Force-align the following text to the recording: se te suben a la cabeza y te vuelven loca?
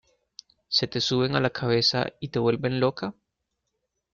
se 0.67 0.87
te 0.87 0.99
suben 0.99 1.35
a 1.35 1.39
la 1.39 1.51
cabeza 1.51 2.07
y 2.19 2.29
te 2.29 2.39
vuelven 2.39 2.79
loca? 2.79 3.13